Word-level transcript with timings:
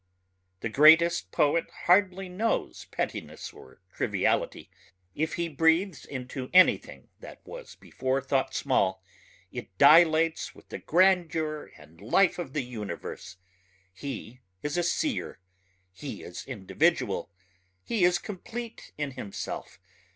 The 0.61 0.69
greatest 0.69 1.31
poet 1.31 1.67
hardly 1.85 2.27
knows 2.27 2.85
pettiness 2.85 3.53
or 3.53 3.81
triviality. 3.93 4.71
If 5.13 5.35
he 5.35 5.47
breathes 5.47 6.05
into 6.05 6.49
anything 6.53 7.09
that 7.19 7.39
was 7.45 7.75
before 7.75 8.19
thought 8.19 8.55
small 8.55 9.03
it 9.51 9.77
dilates 9.77 10.55
with 10.55 10.69
the 10.69 10.79
grandeur 10.79 11.71
and 11.77 12.01
life 12.01 12.39
of 12.39 12.53
the 12.53 12.63
universe. 12.63 13.37
He 13.93 14.41
is 14.63 14.75
a 14.75 14.81
seer... 14.81 15.37
he 15.93 16.23
is 16.23 16.45
individual... 16.47 17.29
he 17.83 18.03
is 18.03 18.17
complete 18.17 18.93
in 18.97 19.11
himself 19.11 19.79